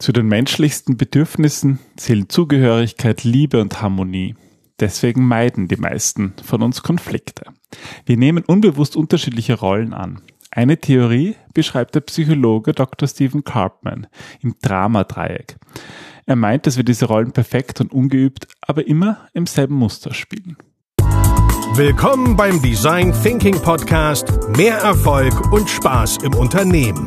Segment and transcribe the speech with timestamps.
[0.00, 4.34] Zu den menschlichsten Bedürfnissen zählen Zugehörigkeit, Liebe und Harmonie.
[4.80, 7.44] Deswegen meiden die meisten von uns Konflikte.
[8.06, 10.22] Wir nehmen unbewusst unterschiedliche Rollen an.
[10.50, 13.06] Eine Theorie beschreibt der Psychologe Dr.
[13.06, 14.06] Stephen Cartman
[14.40, 15.58] im Dramadreieck.
[16.24, 20.56] Er meint, dass wir diese Rollen perfekt und ungeübt, aber immer im selben Muster spielen.
[21.74, 24.48] Willkommen beim Design Thinking Podcast.
[24.56, 27.06] Mehr Erfolg und Spaß im Unternehmen.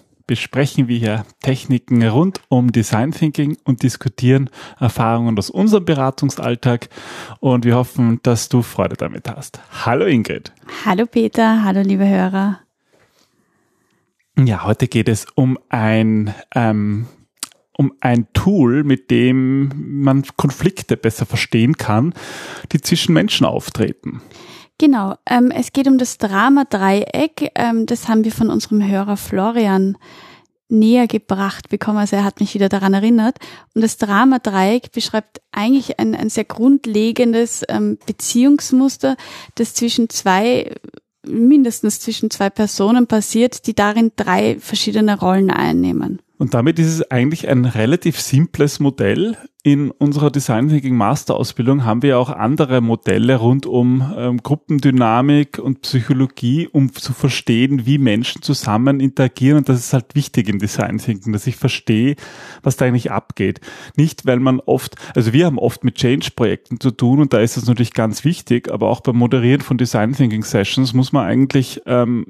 [0.31, 4.49] besprechen wir hier Techniken rund um Design Thinking und diskutieren
[4.79, 6.87] Erfahrungen aus unserem Beratungsalltag
[7.41, 9.59] und wir hoffen, dass du Freude damit hast.
[9.83, 10.53] Hallo Ingrid.
[10.85, 12.61] Hallo Peter, hallo liebe Hörer.
[14.39, 17.07] Ja, heute geht es um ein ähm,
[17.75, 22.13] um ein Tool, mit dem man Konflikte besser verstehen kann,
[22.71, 24.21] die zwischen Menschen auftreten.
[24.81, 27.51] Genau, ähm, es geht um das Drama-Dreieck.
[27.53, 29.95] Ähm, das haben wir von unserem Hörer Florian
[30.69, 31.99] näher gebracht bekommen.
[31.99, 33.37] Also er hat mich wieder daran erinnert.
[33.75, 39.17] Und das Drama-Dreieck beschreibt eigentlich ein, ein sehr grundlegendes ähm, Beziehungsmuster,
[39.53, 40.73] das zwischen zwei
[41.27, 46.23] mindestens zwischen zwei Personen passiert, die darin drei verschiedene Rollen einnehmen.
[46.39, 51.85] Und damit ist es eigentlich ein relativ simples Modell, in unserer Design Thinking Master Ausbildung
[51.85, 57.99] haben wir auch andere Modelle rund um ähm, Gruppendynamik und Psychologie, um zu verstehen, wie
[57.99, 59.59] Menschen zusammen interagieren.
[59.59, 62.15] Und das ist halt wichtig im Design Thinking, dass ich verstehe,
[62.63, 63.61] was da eigentlich abgeht.
[63.95, 67.55] Nicht, weil man oft, also wir haben oft mit Change-Projekten zu tun und da ist
[67.55, 71.83] das natürlich ganz wichtig, aber auch beim Moderieren von Design Thinking Sessions muss man eigentlich
[71.85, 72.25] ähm,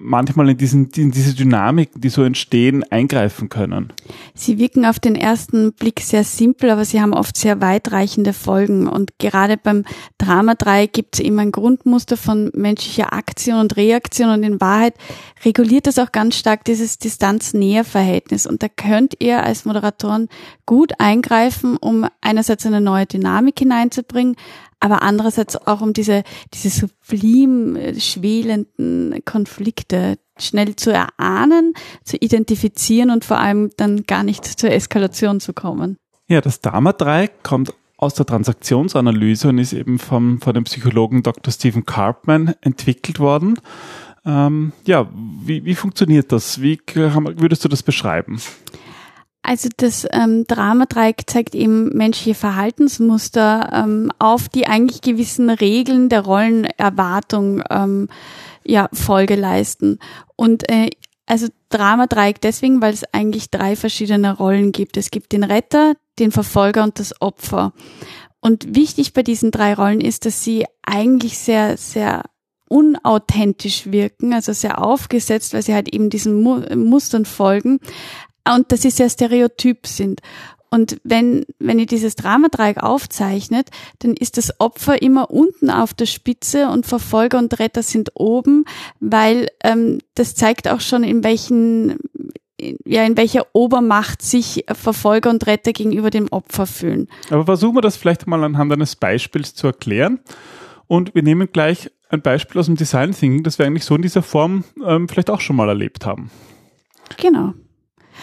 [0.00, 3.92] manchmal in, diesen, in diese Dynamiken, die so entstehen, eingreifen können.
[4.34, 8.86] Sie wirken auf den ersten Blick sehr simpel, aber sie haben oft sehr weitreichende Folgen.
[8.86, 9.84] Und gerade beim
[10.18, 14.94] Drama 3 gibt es immer ein Grundmuster von menschlicher Aktion und Reaktion und in Wahrheit
[15.44, 18.46] reguliert das auch ganz stark dieses Distanz-Näher-Verhältnis.
[18.46, 20.28] Und da könnt ihr als Moderatoren
[20.66, 24.36] gut eingreifen, um einerseits eine neue Dynamik hineinzubringen,
[24.78, 31.72] aber andererseits auch um diese, diese sublim äh, schwelenden Konflikte schnell zu erahnen,
[32.04, 35.96] zu identifizieren und vor allem dann gar nicht zur Eskalation zu kommen.
[36.28, 41.52] Ja, das Dharma-Dreieck kommt aus der Transaktionsanalyse und ist eben vom, von dem Psychologen Dr.
[41.52, 43.60] Stephen Carpman entwickelt worden.
[44.24, 46.60] Ähm, ja, wie, wie funktioniert das?
[46.60, 48.40] Wie würdest du das beschreiben?
[49.42, 56.22] Also das ähm, Dramadreieck zeigt eben menschliche Verhaltensmuster ähm, auf, die eigentlich gewissen Regeln der
[56.22, 58.08] Rollenerwartung ähm,
[58.64, 60.00] ja, Folge leisten.
[60.34, 60.90] Und äh,
[61.26, 64.96] also Dramadreieck deswegen, weil es eigentlich drei verschiedene Rollen gibt.
[64.96, 67.72] Es gibt den Retter, den Verfolger und das Opfer.
[68.40, 72.22] Und wichtig bei diesen drei Rollen ist, dass sie eigentlich sehr, sehr
[72.68, 77.80] unauthentisch wirken, also sehr aufgesetzt, weil sie halt eben diesen Mustern folgen
[78.54, 80.20] und dass sie sehr stereotyp sind.
[80.70, 83.68] Und wenn, wenn ihr dieses Dramadreieck aufzeichnet,
[84.00, 88.64] dann ist das Opfer immer unten auf der Spitze und Verfolger und Retter sind oben,
[89.00, 91.98] weil ähm, das zeigt auch schon, in welchen
[92.58, 97.08] ja, in welcher Obermacht sich Verfolger und Retter gegenüber dem Opfer fühlen.
[97.30, 100.20] Aber versuchen wir das vielleicht mal anhand eines Beispiels zu erklären.
[100.86, 104.02] Und wir nehmen gleich ein Beispiel aus dem Design Thinking, das wir eigentlich so in
[104.02, 106.30] dieser Form ähm, vielleicht auch schon mal erlebt haben.
[107.18, 107.54] Genau.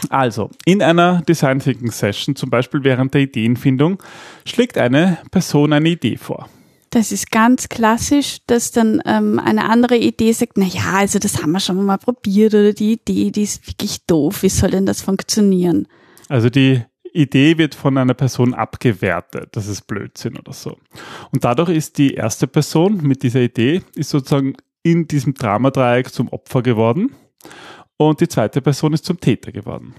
[0.09, 4.02] Also, in einer Design Thinking Session, zum Beispiel während der Ideenfindung,
[4.46, 6.50] schlägt eine Person eine Idee vor.
[6.94, 11.42] Das ist ganz klassisch, dass dann ähm, eine andere Idee sagt, na ja, also das
[11.42, 14.86] haben wir schon mal probiert oder die Idee, die ist wirklich doof, wie soll denn
[14.86, 15.88] das funktionieren?
[16.30, 20.78] Also die Idee wird von einer Person abgewertet, das ist Blödsinn oder so.
[21.31, 26.28] Und dadurch ist die erste Person mit dieser Idee, ist sozusagen in diesem Dramadreieck zum
[26.30, 27.12] Opfer geworden
[27.98, 29.94] und die zweite Person ist zum Täter geworden.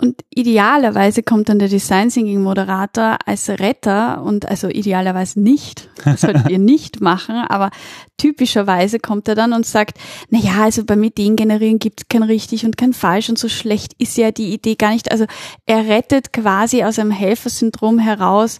[0.00, 6.22] Und idealerweise kommt dann der Design Thinking Moderator als Retter und also idealerweise nicht, das
[6.22, 7.70] solltet ihr nicht machen, aber
[8.16, 9.98] typischerweise kommt er dann und sagt,
[10.30, 13.50] na ja, also beim Ideen generieren gibt es kein richtig und kein falsch und so
[13.50, 15.12] schlecht ist ja die Idee gar nicht.
[15.12, 15.26] Also
[15.66, 18.58] er rettet quasi aus einem Helfersyndrom heraus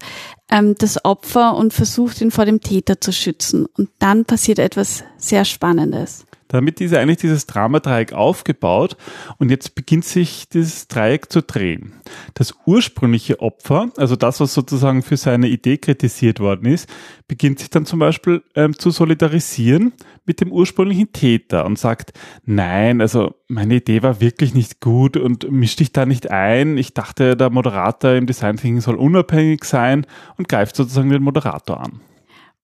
[0.50, 3.64] ähm, das Opfer und versucht ihn vor dem Täter zu schützen.
[3.64, 6.26] Und dann passiert etwas sehr Spannendes.
[6.50, 8.96] Damit ist eigentlich dieses Dramadreieck aufgebaut
[9.38, 11.92] und jetzt beginnt sich dieses Dreieck zu drehen.
[12.34, 16.88] Das ursprüngliche Opfer, also das, was sozusagen für seine Idee kritisiert worden ist,
[17.28, 19.92] beginnt sich dann zum Beispiel ähm, zu solidarisieren
[20.26, 22.12] mit dem ursprünglichen Täter und sagt,
[22.44, 26.78] nein, also meine Idee war wirklich nicht gut und misch dich da nicht ein.
[26.78, 30.04] Ich dachte, der Moderator im Design Thinking soll unabhängig sein
[30.36, 32.00] und greift sozusagen den Moderator an.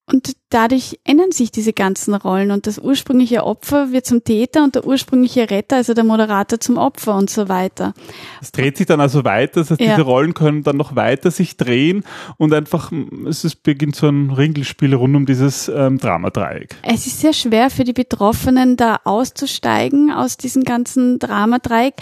[0.08, 4.76] Und dadurch ändern sich diese ganzen Rollen und das ursprüngliche Opfer wird zum Täter und
[4.76, 7.92] der ursprüngliche Retter, also der Moderator zum Opfer und so weiter.
[8.40, 9.96] Es dreht sich dann also weiter, das heißt, ja.
[9.96, 12.04] diese Rollen können dann noch weiter sich drehen
[12.36, 12.92] und einfach,
[13.28, 16.76] es beginnt so ein Ringelspiel rund um dieses ähm, Dramadreieck.
[16.82, 21.94] Es ist sehr schwer für die Betroffenen da auszusteigen aus diesem ganzen Dramadreieck.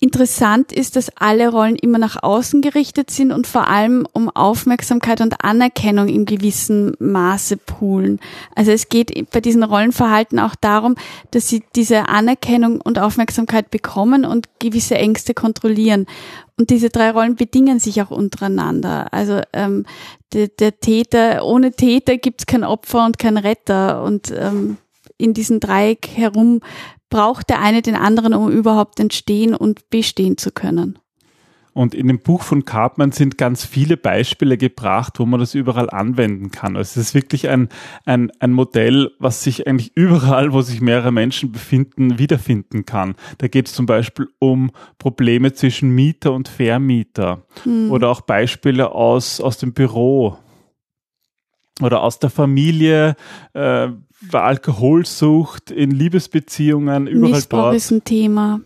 [0.00, 5.20] Interessant ist, dass alle Rollen immer nach außen gerichtet sind und vor allem um Aufmerksamkeit
[5.20, 8.20] und Anerkennung in gewissem Maße Maße poolen.
[8.54, 10.96] Also es geht bei diesen Rollenverhalten auch darum,
[11.30, 16.06] dass sie diese Anerkennung und Aufmerksamkeit bekommen und gewisse Ängste kontrollieren.
[16.58, 19.12] Und diese drei Rollen bedingen sich auch untereinander.
[19.12, 19.84] Also ähm,
[20.32, 24.02] der, der Täter, ohne Täter gibt es kein Opfer und kein Retter.
[24.02, 24.76] Und ähm,
[25.18, 26.60] in diesem Dreieck herum
[27.10, 30.98] braucht der eine den anderen, um überhaupt entstehen und bestehen zu können.
[31.74, 35.88] Und in dem Buch von Karpmann sind ganz viele Beispiele gebracht, wo man das überall
[35.88, 36.76] anwenden kann.
[36.76, 37.70] Also es ist wirklich ein,
[38.04, 43.14] ein, ein Modell, was sich eigentlich überall, wo sich mehrere Menschen befinden, wiederfinden kann.
[43.38, 47.90] Da geht es zum Beispiel um Probleme zwischen Mieter und Vermieter hm.
[47.90, 50.36] oder auch Beispiele aus, aus dem Büro
[51.80, 53.16] oder aus der Familie,
[53.54, 53.88] äh,
[54.30, 57.76] bei Alkoholsucht, in Liebesbeziehungen, überall Missbrauch dort.
[57.76, 58.60] ist ein Thema.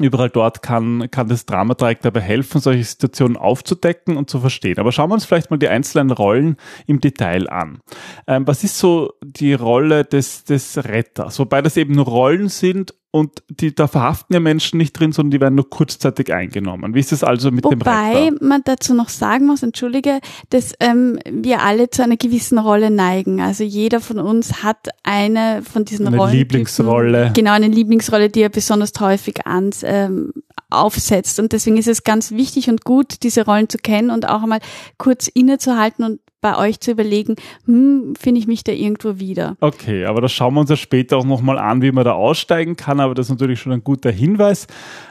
[0.00, 4.78] Überall dort kann, kann das Dramadreieck dabei helfen, solche Situationen aufzudecken und zu verstehen.
[4.78, 6.56] Aber schauen wir uns vielleicht mal die einzelnen Rollen
[6.86, 7.80] im Detail an.
[8.26, 11.38] Ähm, was ist so die Rolle des, des Retters?
[11.38, 15.32] Wobei das eben nur Rollen sind und die, da verhaften ja Menschen nicht drin, sondern
[15.32, 16.94] die werden nur kurzzeitig eingenommen.
[16.94, 18.32] Wie ist es also mit Wobei dem Retter?
[18.32, 22.90] Wobei man dazu noch sagen muss, entschuldige, dass ähm, wir alle zu einer gewissen Rolle
[22.90, 23.42] neigen.
[23.42, 26.32] Also jeder von uns hat eine von diesen eine Rollen.
[26.32, 27.32] Lieblingsrolle.
[27.34, 30.32] Genau, eine Lieblingsrolle, die er besonders häufig ans, ähm,
[30.70, 31.38] aufsetzt.
[31.38, 34.60] Und deswegen ist es ganz wichtig und gut, diese Rollen zu kennen und auch einmal
[34.96, 39.56] kurz innezuhalten und bei euch zu überlegen, hm, finde ich mich da irgendwo wieder.
[39.60, 42.76] Okay, aber das schauen wir uns ja später auch nochmal an, wie man da aussteigen
[42.76, 44.66] kann, aber das ist natürlich schon ein guter Hinweis.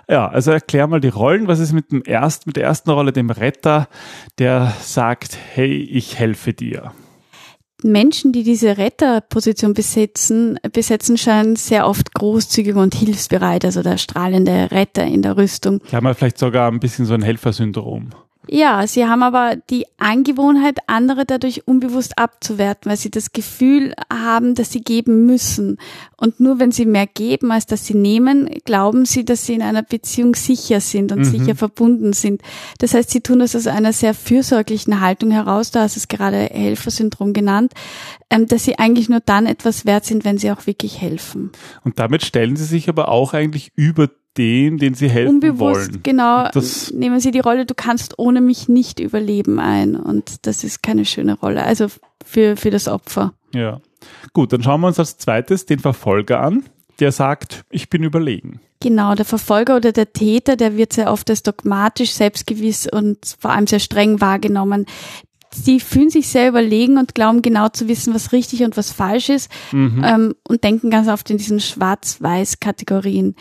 [0.07, 1.47] Ja, also erklär mal die Rollen.
[1.47, 3.87] Was ist mit dem ersten, mit der ersten Rolle, dem Retter,
[4.37, 6.91] der sagt, hey, ich helfe dir?
[7.83, 14.69] Menschen, die diese Retterposition besetzen, besetzen, scheinen sehr oft großzügig und hilfsbereit, also der strahlende
[14.71, 15.81] Retter in der Rüstung.
[15.91, 18.11] Die haben vielleicht sogar ein bisschen so ein Helfersyndrom.
[18.47, 24.55] Ja, sie haben aber die Angewohnheit, andere dadurch unbewusst abzuwerten, weil sie das Gefühl haben,
[24.55, 25.77] dass sie geben müssen.
[26.17, 29.61] Und nur wenn sie mehr geben, als dass sie nehmen, glauben sie, dass sie in
[29.61, 31.25] einer Beziehung sicher sind und mhm.
[31.25, 32.41] sicher verbunden sind.
[32.79, 36.37] Das heißt, sie tun das aus einer sehr fürsorglichen Haltung heraus, da hast es gerade
[36.37, 37.73] Helfersyndrom genannt,
[38.31, 41.51] ähm, dass sie eigentlich nur dann etwas wert sind, wenn sie auch wirklich helfen.
[41.83, 46.03] Und damit stellen sie sich aber auch eigentlich über den, den sie helfen Unbewusst, wollen.
[46.03, 46.47] genau.
[46.53, 49.95] Das nehmen sie die Rolle, du kannst ohne mich nicht überleben ein.
[49.95, 51.63] Und das ist keine schöne Rolle.
[51.63, 51.87] Also
[52.25, 53.33] für, für das Opfer.
[53.53, 53.81] Ja.
[54.33, 56.63] Gut, dann schauen wir uns als zweites den Verfolger an,
[56.99, 58.61] der sagt, ich bin überlegen.
[58.79, 63.51] Genau, der Verfolger oder der Täter, der wird sehr oft als dogmatisch, selbstgewiss und vor
[63.51, 64.87] allem sehr streng wahrgenommen.
[65.53, 69.29] Sie fühlen sich sehr überlegen und glauben genau zu wissen, was richtig und was falsch
[69.29, 70.01] ist mhm.
[70.03, 73.35] ähm, und denken ganz oft in diesen Schwarz-Weiß-Kategorien.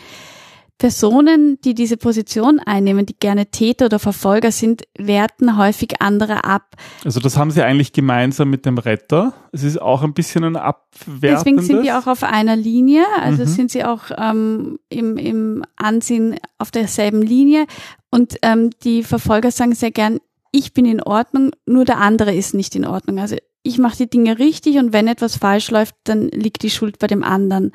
[0.81, 6.75] Personen, die diese Position einnehmen, die gerne Täter oder Verfolger sind, werten häufig andere ab.
[7.05, 9.31] Also das haben sie eigentlich gemeinsam mit dem Retter.
[9.51, 11.43] Es ist auch ein bisschen ein abwertendes.
[11.43, 13.47] Deswegen sind die auch auf einer Linie, also mhm.
[13.47, 17.67] sind sie auch ähm, im, im Ansehen auf derselben Linie.
[18.09, 20.17] Und ähm, die Verfolger sagen sehr gern,
[20.51, 23.19] ich bin in Ordnung, nur der andere ist nicht in Ordnung.
[23.19, 26.97] Also ich mache die Dinge richtig und wenn etwas falsch läuft, dann liegt die Schuld
[26.97, 27.71] bei dem anderen.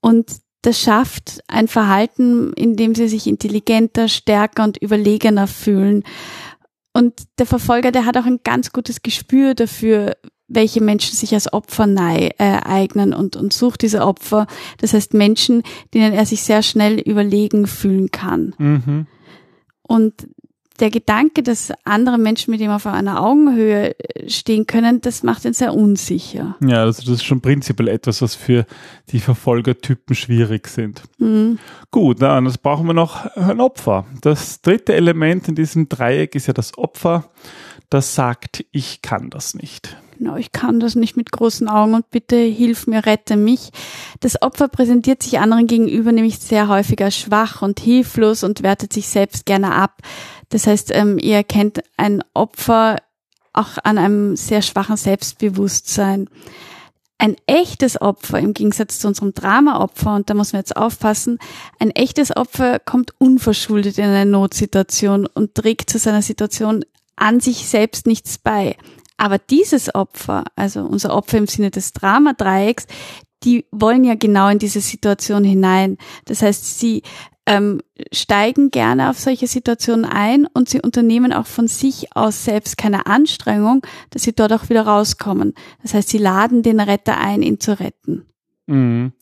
[0.00, 6.04] Und das schafft ein Verhalten, in dem sie sich intelligenter, stärker und überlegener fühlen.
[6.92, 10.16] Und der Verfolger, der hat auch ein ganz gutes Gespür dafür,
[10.48, 14.46] welche Menschen sich als Opfer äh, eignen und, und sucht diese Opfer.
[14.78, 15.62] Das heißt Menschen,
[15.94, 18.54] denen er sich sehr schnell überlegen fühlen kann.
[18.58, 19.06] Mhm.
[19.82, 20.28] Und
[20.80, 25.44] der Gedanke, dass andere Menschen mit ihm auf einer Augenhöhe äh, stehen können, das macht
[25.44, 26.56] ihn sehr unsicher.
[26.60, 28.66] Ja, also das ist schon prinzipiell etwas, was für
[29.10, 31.02] die Verfolgertypen schwierig sind.
[31.18, 31.58] Mhm.
[31.90, 34.06] Gut, das brauchen wir noch ein Opfer.
[34.22, 37.30] Das dritte Element in diesem Dreieck ist ja das Opfer,
[37.90, 39.96] das sagt, ich kann das nicht.
[40.20, 43.70] no, ich kann das nicht mit großen Augen und bitte hilf mir, rette mich.
[44.20, 48.92] Das Opfer präsentiert sich anderen gegenüber nämlich sehr häufig als schwach und hilflos und wertet
[48.92, 50.02] sich selbst gerne ab.
[50.50, 52.96] Das heißt, ähm, ihr erkennt ein Opfer
[53.52, 56.28] auch an einem sehr schwachen Selbstbewusstsein.
[57.18, 61.38] Ein echtes Opfer im Gegensatz zu unserem Drama-Opfer, und da muss man jetzt aufpassen,
[61.78, 66.84] ein echtes Opfer kommt unverschuldet in eine Notsituation und trägt zu seiner Situation
[67.16, 68.76] an sich selbst nichts bei.
[69.18, 72.86] Aber dieses Opfer, also unser Opfer im Sinne des Dramadreiecks,
[73.44, 75.96] die wollen ja genau in diese Situation hinein.
[76.26, 77.02] Das heißt, sie
[77.46, 77.80] ähm,
[78.12, 83.06] steigen gerne auf solche Situationen ein und sie unternehmen auch von sich aus selbst keine
[83.06, 85.54] Anstrengung, dass sie dort auch wieder rauskommen.
[85.82, 88.26] Das heißt, sie laden den Retter ein, ihn zu retten.
[88.70, 89.12] Mhm.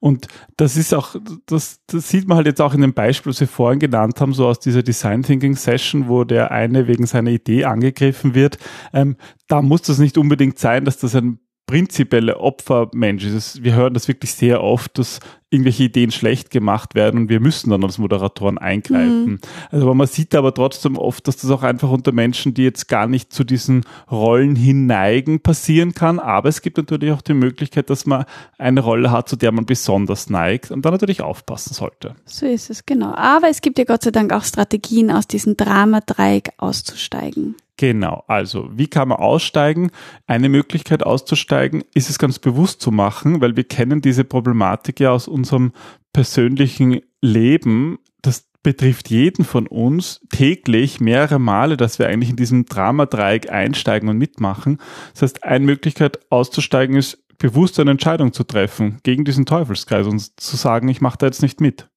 [0.00, 1.14] Und das ist auch,
[1.46, 4.32] das, das sieht man halt jetzt auch in dem Beispiel, was wir vorhin genannt haben,
[4.32, 8.58] so aus dieser Design Thinking Session, wo der eine wegen seiner Idee angegriffen wird.
[8.92, 9.16] Ähm,
[9.46, 13.64] da muss das nicht unbedingt sein, dass das ein prinzipielle Opfermensch ist.
[13.64, 15.20] Wir hören das wirklich sehr oft, dass
[15.50, 19.24] irgendwelche Ideen schlecht gemacht werden und wir müssen dann als Moderatoren eingreifen.
[19.24, 19.38] Mhm.
[19.70, 23.06] Also man sieht aber trotzdem oft, dass das auch einfach unter Menschen, die jetzt gar
[23.06, 26.18] nicht zu diesen Rollen hinneigen, passieren kann.
[26.18, 28.24] Aber es gibt natürlich auch die Möglichkeit, dass man
[28.58, 32.16] eine Rolle hat, zu der man besonders neigt und dann natürlich aufpassen sollte.
[32.24, 33.14] So ist es, genau.
[33.14, 37.54] Aber es gibt ja Gott sei Dank auch Strategien, aus diesem Dramadreieck auszusteigen.
[37.78, 39.90] Genau, also wie kann man aussteigen?
[40.26, 45.10] Eine Möglichkeit auszusteigen ist es ganz bewusst zu machen, weil wir kennen diese Problematik ja
[45.10, 45.72] aus unserem
[46.14, 47.98] persönlichen Leben.
[48.22, 54.08] Das betrifft jeden von uns täglich mehrere Male, dass wir eigentlich in diesem Dramadreieck einsteigen
[54.08, 54.78] und mitmachen.
[55.12, 60.40] Das heißt, eine Möglichkeit auszusteigen ist, bewusst eine Entscheidung zu treffen gegen diesen Teufelskreis und
[60.40, 61.88] zu sagen, ich mache da jetzt nicht mit.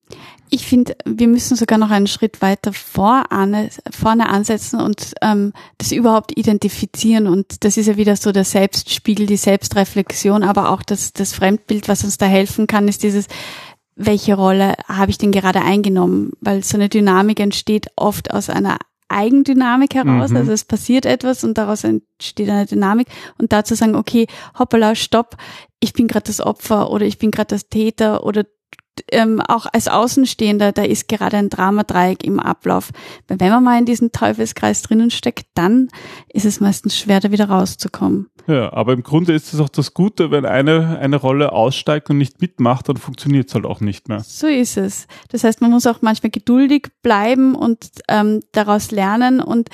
[0.51, 5.91] Ich finde, wir müssen sogar noch einen Schritt weiter vorne, vorne ansetzen und ähm, das
[5.91, 7.27] überhaupt identifizieren.
[7.27, 11.87] Und das ist ja wieder so der Selbstspiegel, die Selbstreflexion, aber auch das, das Fremdbild,
[11.87, 13.27] was uns da helfen kann, ist dieses,
[13.95, 16.31] welche Rolle habe ich denn gerade eingenommen?
[16.41, 18.77] Weil so eine Dynamik entsteht oft aus einer
[19.09, 20.37] Eigendynamik heraus, mhm.
[20.37, 23.07] also es passiert etwas und daraus entsteht eine Dynamik
[23.39, 25.35] und dazu sagen, okay, hoppala, stopp,
[25.79, 28.45] ich bin gerade das Opfer oder ich bin gerade das Täter oder
[29.11, 32.91] ähm, auch als Außenstehender, da ist gerade ein Dramadreieck im Ablauf.
[33.27, 35.89] Weil wenn man mal in diesen Teufelskreis drinnen steckt, dann
[36.27, 38.29] ist es meistens schwer, da wieder rauszukommen.
[38.47, 42.17] Ja, aber im Grunde ist es auch das Gute, wenn eine, eine Rolle aussteigt und
[42.17, 44.21] nicht mitmacht, dann funktioniert es halt auch nicht mehr.
[44.21, 45.07] So ist es.
[45.29, 49.69] Das heißt, man muss auch manchmal geduldig bleiben und ähm, daraus lernen und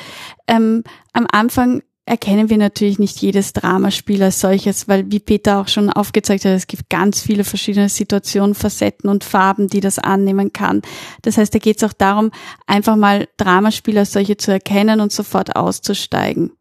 [0.47, 0.83] ähm,
[1.13, 5.89] am Anfang erkennen wir natürlich nicht jedes Dramaspiel als solches, weil wie Peter auch schon
[5.89, 10.81] aufgezeigt hat, es gibt ganz viele verschiedene Situationen, Facetten und Farben, die das annehmen kann.
[11.23, 12.31] Das heißt, da geht es auch darum,
[12.67, 16.51] einfach mal Dramaspiele als solche zu erkennen und sofort auszusteigen.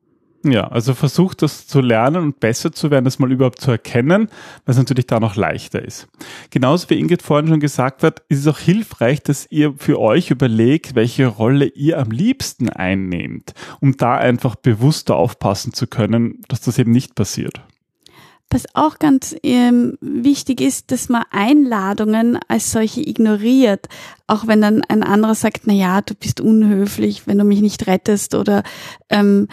[0.47, 4.29] Ja, also versucht das zu lernen und besser zu werden, das mal überhaupt zu erkennen,
[4.67, 6.07] was natürlich da noch leichter ist.
[6.51, 10.31] Genauso wie Ingrid vorhin schon gesagt hat, ist es auch hilfreich, dass ihr für euch
[10.31, 16.61] überlegt, welche Rolle ihr am liebsten einnehmt, um da einfach bewusster aufpassen zu können, dass
[16.61, 17.63] das eben nicht passiert.
[18.51, 23.89] Was auch ganz ähm, wichtig ist, dass man Einladungen als solche ignoriert.
[24.27, 27.87] Auch wenn dann ein anderer sagt, na ja, du bist unhöflich, wenn du mich nicht
[27.87, 28.63] rettest oder
[29.09, 29.49] ähm,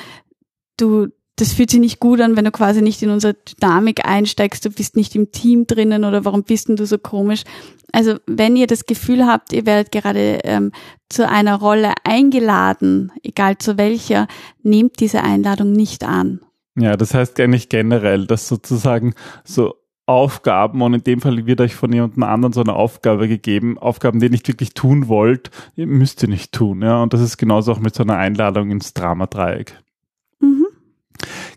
[0.82, 4.66] du, das fühlt sich nicht gut an, wenn du quasi nicht in unsere Dynamik einsteigst,
[4.66, 7.44] du bist nicht im Team drinnen oder warum bist denn du so komisch?
[7.92, 10.72] Also wenn ihr das Gefühl habt, ihr werdet gerade ähm,
[11.10, 14.28] zu einer Rolle eingeladen, egal zu welcher,
[14.64, 16.42] nehmt diese Einladung nicht an.
[16.78, 21.76] Ja, das heißt eigentlich generell, dass sozusagen so Aufgaben und in dem Fall wird euch
[21.76, 25.88] von jemandem anderen so eine Aufgabe gegeben, Aufgaben, die ihr nicht wirklich tun wollt, ihr
[25.88, 27.02] müsst ihr nicht tun, ja.
[27.02, 29.78] Und das ist genauso auch mit so einer Einladung ins Dramadreieck.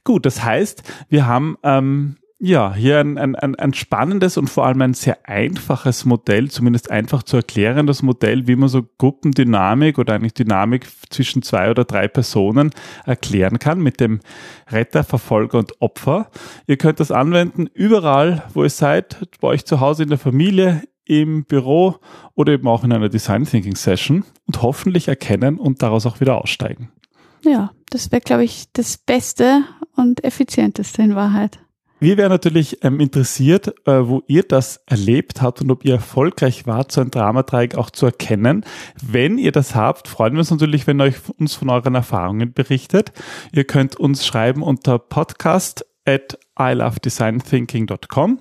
[0.04, 4.83] Gut, das heißt, wir haben ähm, ja hier ein, ein, ein spannendes und vor allem
[4.83, 10.35] ein sehr einfaches Modell, zumindest einfach zu erklärendes Modell, wie man so Gruppendynamik oder eigentlich
[10.35, 12.71] Dynamik zwischen zwei oder drei Personen
[13.06, 14.21] erklären kann mit dem
[14.71, 16.30] Retter, Verfolger und Opfer.
[16.66, 20.83] Ihr könnt das anwenden überall, wo ihr seid, bei euch zu Hause in der Familie,
[21.06, 21.97] im Büro
[22.35, 26.38] oder eben auch in einer Design Thinking Session und hoffentlich erkennen und daraus auch wieder
[26.38, 26.90] aussteigen.
[27.44, 31.58] Ja, das wäre, glaube ich, das Beste und Effizienteste in Wahrheit.
[32.00, 36.66] Wir wären natürlich ähm, interessiert, äh, wo ihr das erlebt habt und ob ihr erfolgreich
[36.66, 38.64] wart, so ein Dramadreieck auch zu erkennen.
[39.00, 42.52] Wenn ihr das habt, freuen wir uns natürlich, wenn ihr euch uns von euren Erfahrungen
[42.52, 43.12] berichtet.
[43.52, 45.86] Ihr könnt uns schreiben unter podcast
[46.58, 48.40] ilovedesignThinking.com.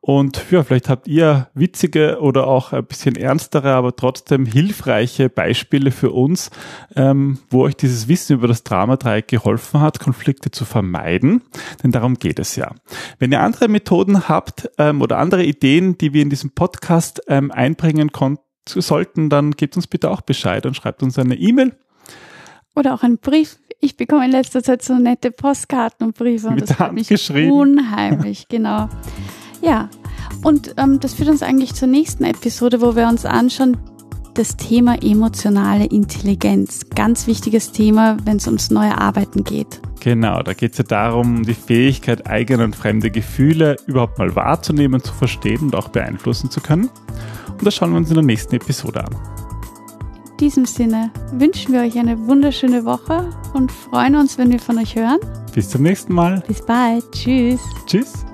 [0.00, 5.90] Und ja, vielleicht habt ihr witzige oder auch ein bisschen ernstere, aber trotzdem hilfreiche Beispiele
[5.90, 6.50] für uns,
[6.94, 11.42] ähm, wo euch dieses Wissen über das Dramadreieck geholfen hat, Konflikte zu vermeiden.
[11.82, 12.74] Denn darum geht es ja.
[13.18, 17.50] Wenn ihr andere Methoden habt ähm, oder andere Ideen, die wir in diesem Podcast ähm,
[17.50, 21.74] einbringen konnten, sollten, dann gebt uns bitte auch Bescheid und schreibt uns eine E-Mail.
[22.74, 23.58] Oder auch einen Brief.
[23.80, 26.50] Ich bekomme in letzter Zeit so nette Postkarten und Briefe.
[26.50, 27.52] Mit und das Hand mich geschrieben.
[27.52, 28.88] Unheimlich, genau.
[29.62, 29.88] Ja,
[30.42, 33.76] und ähm, das führt uns eigentlich zur nächsten Episode, wo wir uns anschauen,
[34.34, 36.86] das Thema emotionale Intelligenz.
[36.94, 39.80] Ganz wichtiges Thema, wenn es ums neue Arbeiten geht.
[40.00, 45.02] Genau, da geht es ja darum, die Fähigkeit, eigene und fremde Gefühle überhaupt mal wahrzunehmen,
[45.02, 46.88] zu verstehen und auch beeinflussen zu können.
[47.50, 49.37] Und das schauen wir uns in der nächsten Episode an.
[50.38, 54.78] In diesem Sinne wünschen wir euch eine wunderschöne Woche und freuen uns, wenn wir von
[54.78, 55.18] euch hören.
[55.52, 56.44] Bis zum nächsten Mal.
[56.46, 57.10] Bis bald.
[57.10, 57.60] Tschüss.
[57.86, 58.24] Tschüss.